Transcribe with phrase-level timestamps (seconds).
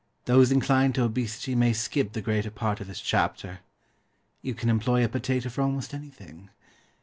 [0.25, 3.59] Those inclined to obesity may skip the greater part of this chapter.
[4.41, 6.49] You can employ a potato for almost anything.